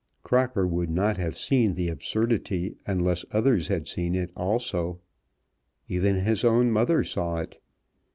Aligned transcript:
Crocker 0.23 0.65
would 0.65 0.89
not 0.89 1.17
have 1.17 1.37
seen 1.37 1.75
the 1.75 1.87
absurdity 1.87 2.73
unless 2.87 3.23
others 3.31 3.67
had 3.67 3.87
seen 3.87 4.15
it 4.15 4.31
also. 4.35 4.99
Even 5.87 6.21
his 6.21 6.43
own 6.43 6.71
mother 6.71 7.03
saw 7.03 7.37
it. 7.37 7.59